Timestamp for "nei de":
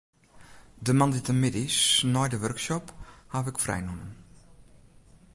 2.13-2.39